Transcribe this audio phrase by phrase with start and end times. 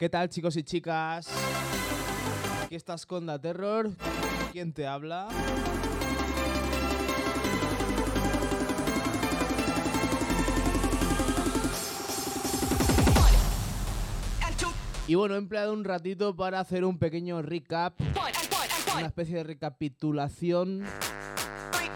[0.00, 1.28] ¿Qué tal chicos y chicas?
[2.64, 3.90] Aquí estás con Da Terror.
[4.50, 5.28] ¿Quién te habla?
[15.06, 17.92] Y bueno, he empleado un ratito para hacer un pequeño recap,
[18.96, 20.82] una especie de recapitulación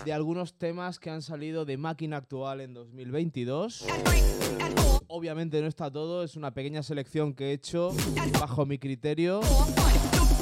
[0.04, 3.86] de algunos temas que han salido de máquina actual en 2022.
[5.06, 7.92] Obviamente no está todo, es una pequeña selección que he hecho
[8.38, 9.40] bajo mi criterio.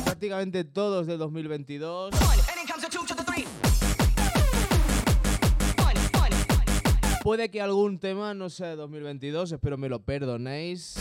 [0.04, 2.14] Prácticamente todos de 2022.
[7.22, 10.96] Puede que algún tema no sea de 2022, espero me lo perdonéis.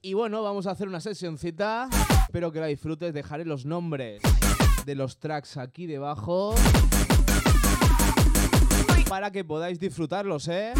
[0.00, 1.88] Y bueno, vamos a hacer una sesioncita.
[2.22, 3.12] Espero que la disfrutes.
[3.12, 4.22] Dejaré los nombres
[4.88, 6.54] de los tracks aquí debajo.
[9.06, 10.72] Para que podáis disfrutarlos, ¿eh?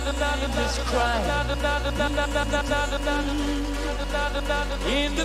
[0.00, 0.78] this
[4.86, 5.24] in the.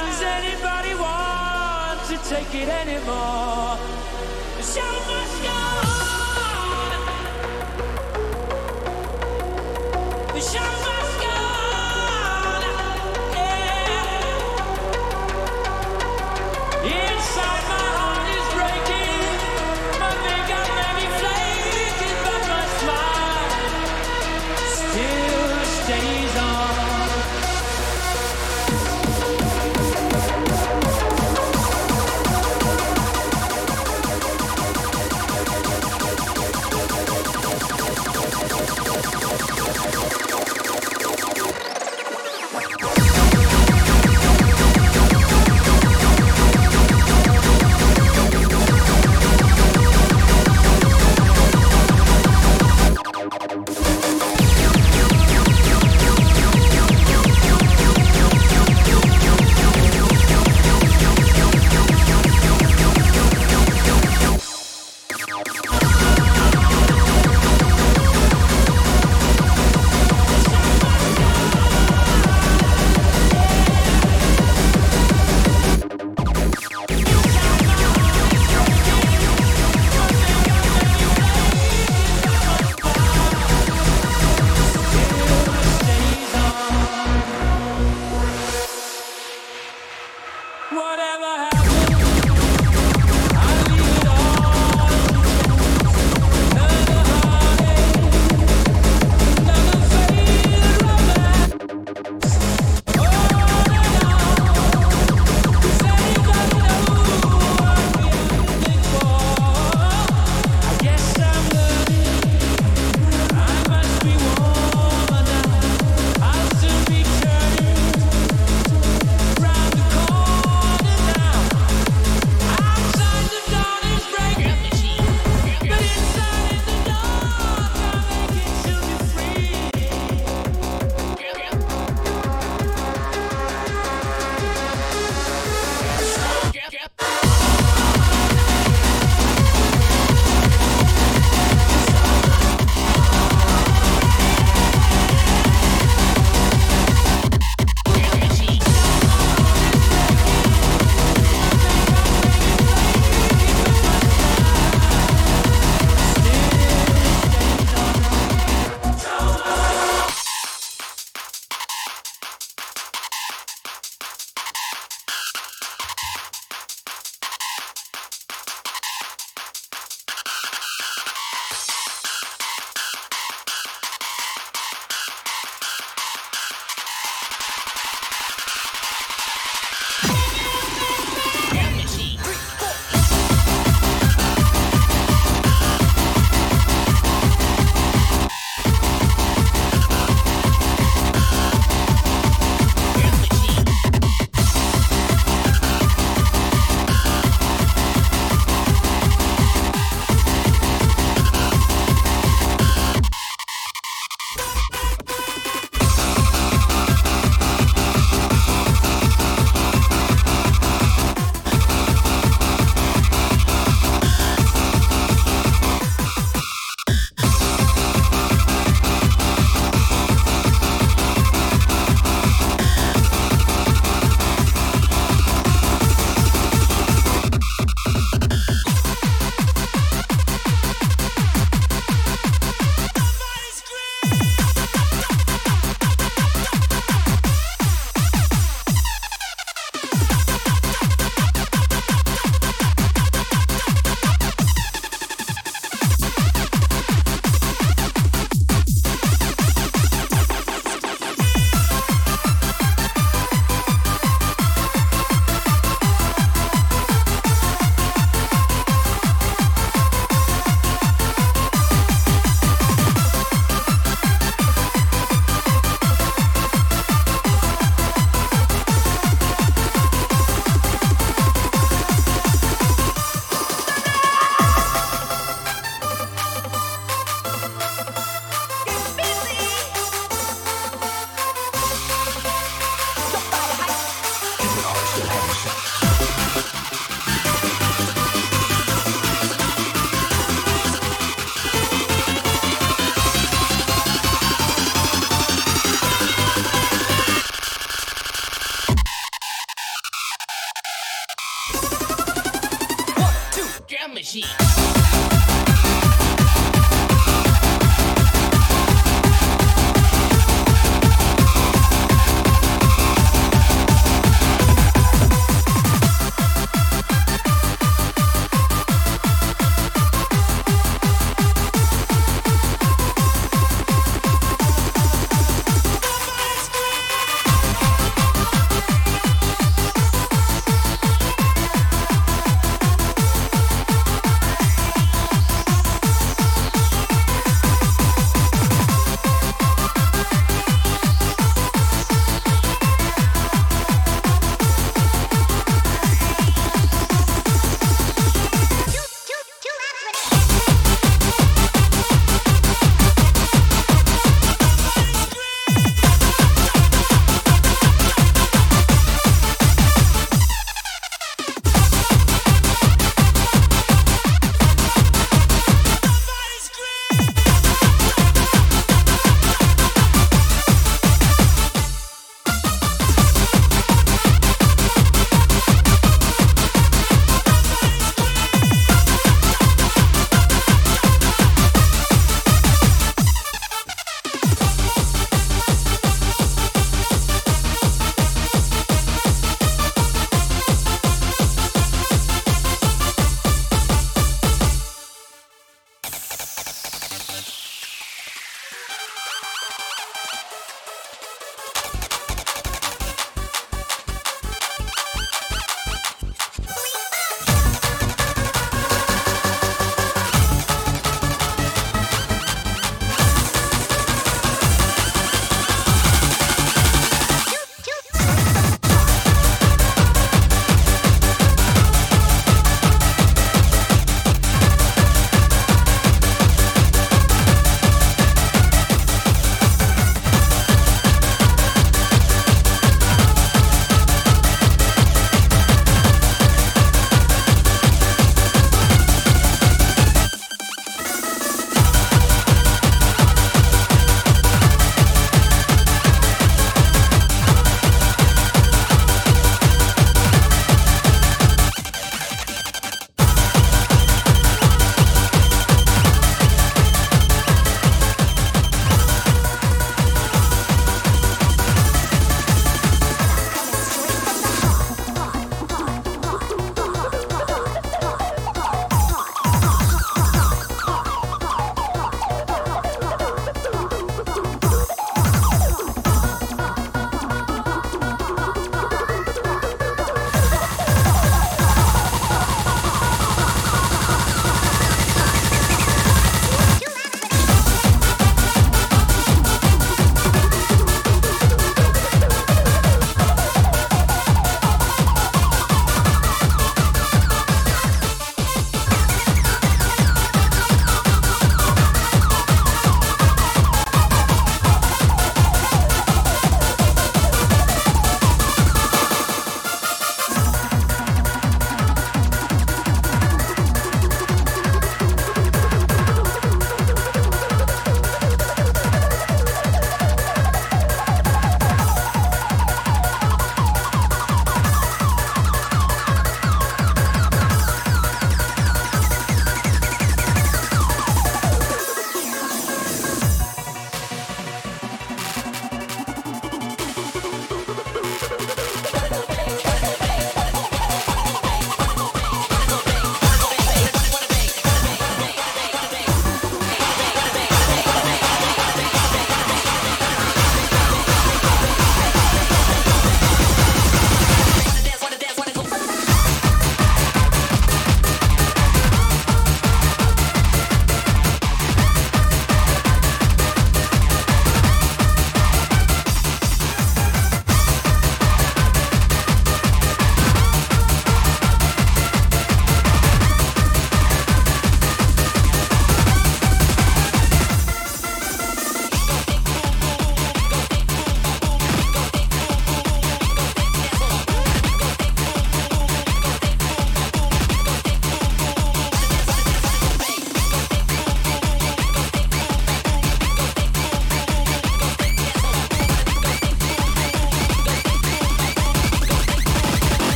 [0.00, 3.78] Does anybody want to take it anymore?
[4.60, 5.69] Show my sky.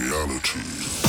[0.00, 0.99] reality.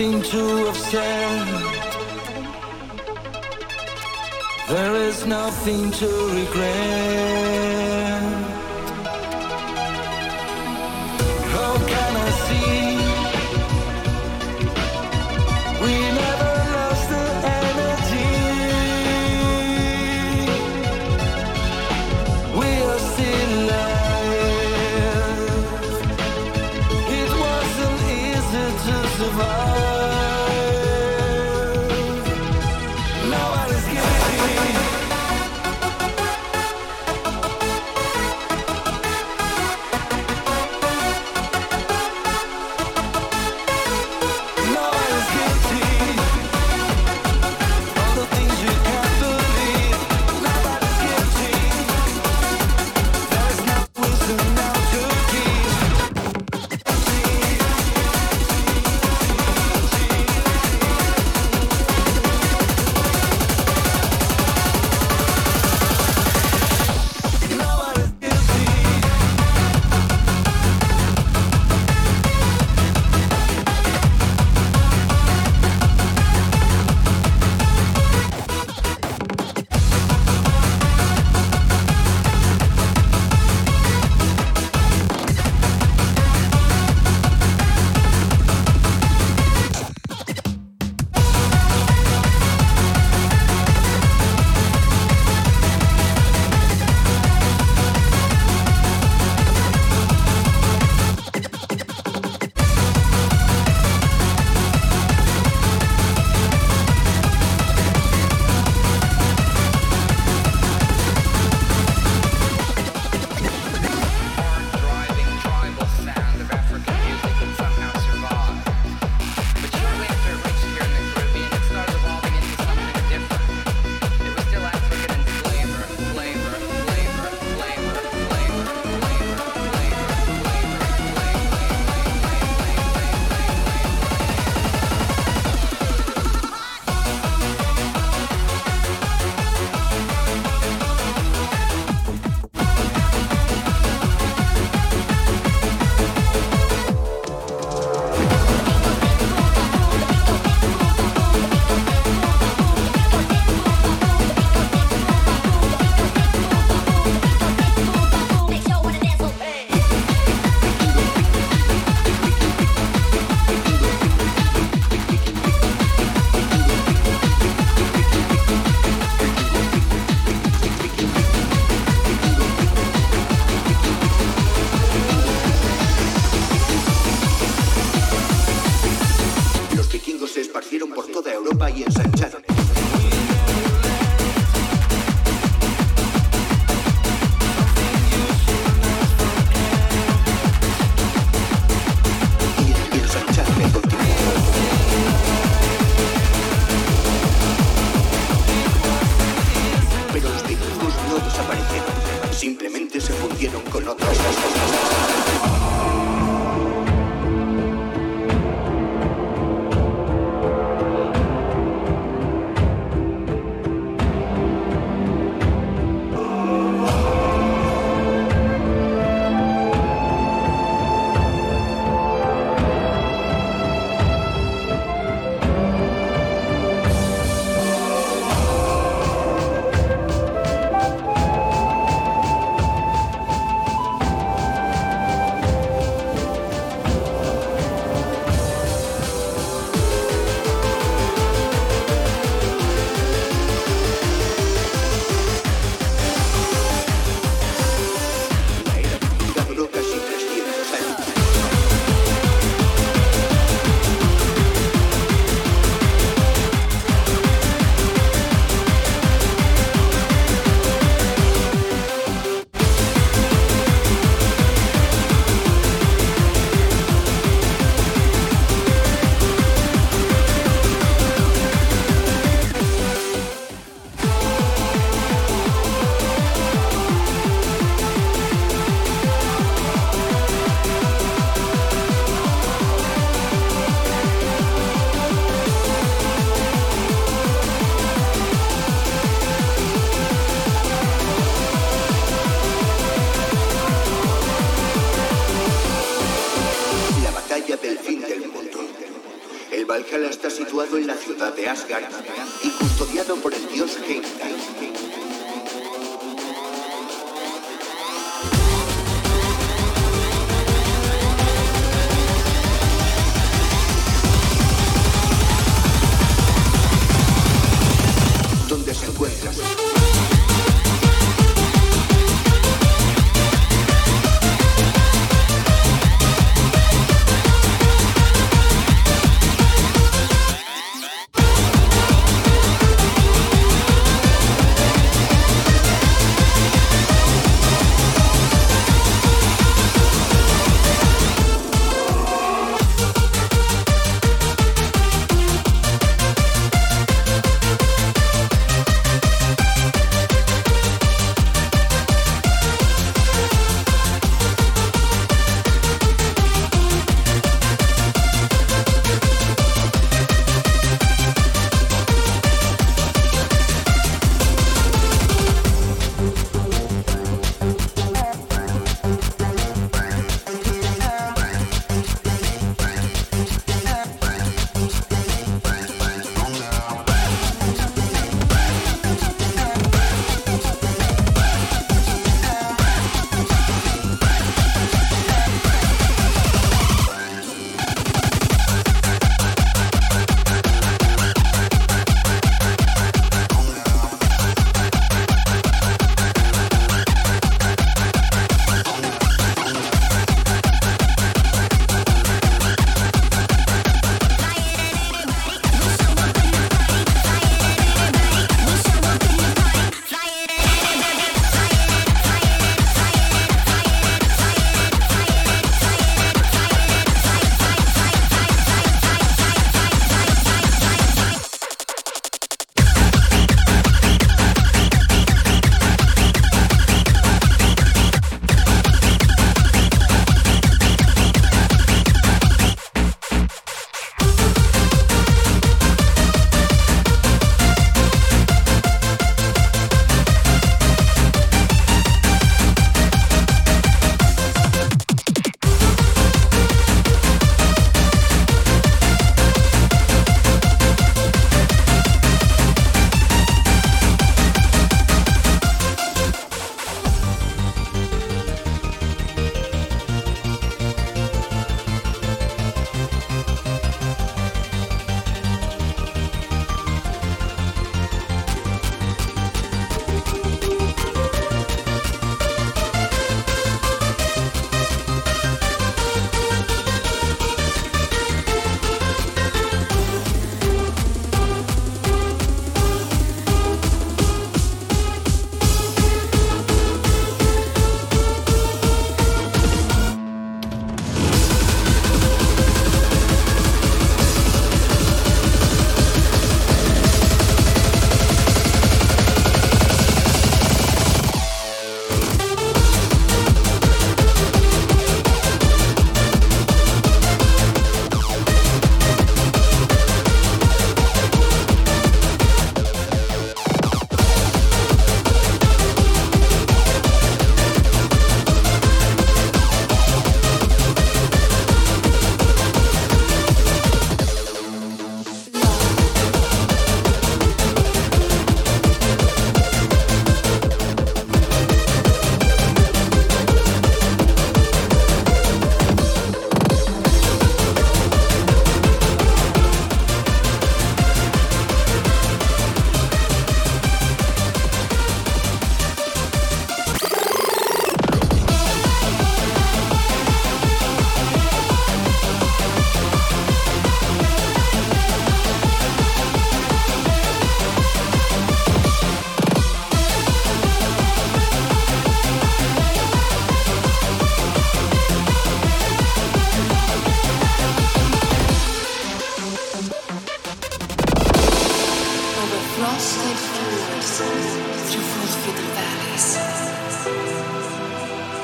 [0.00, 1.46] Nothing to said.
[4.68, 8.22] There is nothing to regret.
[11.52, 12.89] How can I see?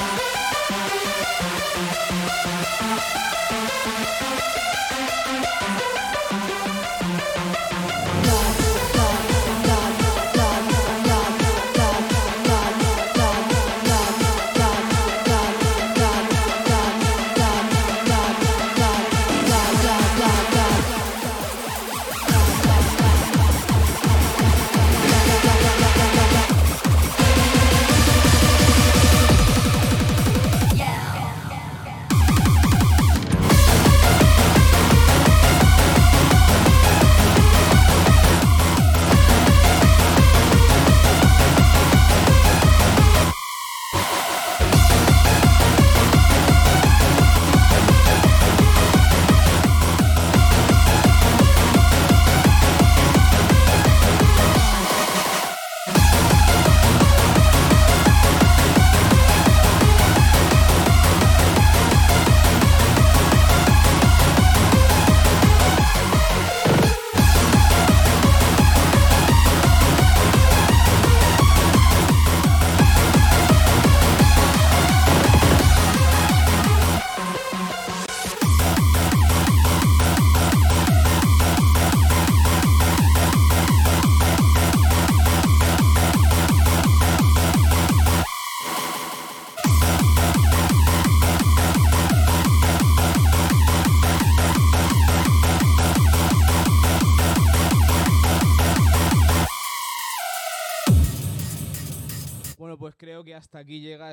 [0.00, 0.28] Yeah.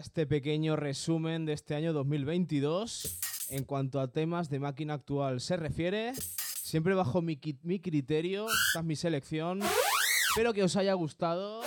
[0.06, 3.18] Este pequeño resumen de este año 2022.
[3.49, 6.14] En cuanto a temas de máquina actual se refiere,
[6.62, 9.62] siempre bajo mi, mi criterio, esta es mi selección.
[10.30, 11.62] Espero que os haya gustado.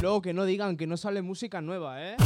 [0.00, 2.16] Luego que no digan que no sale música nueva, ¿eh?